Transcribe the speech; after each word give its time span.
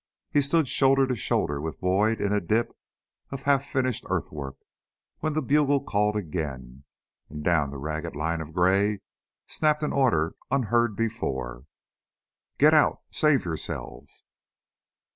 He 0.31 0.41
stood 0.41 0.67
shoulder 0.67 1.05
to 1.05 1.15
shoulder 1.15 1.61
with 1.61 1.79
Boyd 1.79 2.19
in 2.19 2.33
a 2.33 2.41
dip 2.41 2.75
of 3.29 3.43
half 3.43 3.63
finished 3.63 4.03
earthwork 4.09 4.55
when 5.19 5.33
the 5.33 5.43
bugle 5.43 5.79
called 5.79 6.15
again, 6.15 6.85
and 7.29 7.43
down 7.43 7.69
the 7.69 7.77
ragged 7.77 8.15
line 8.15 8.41
of 8.41 8.51
gray 8.51 9.01
snapped 9.45 9.83
an 9.83 9.93
order 9.93 10.33
unheard 10.49 10.95
before 10.95 11.65
"Get 12.57 12.73
out! 12.73 13.01
Save 13.11 13.45
yourselves!" 13.45 14.23